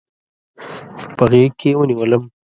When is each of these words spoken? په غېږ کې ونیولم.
په 1.17 1.23
غېږ 1.31 1.51
کې 1.59 1.69
ونیولم. 1.77 2.23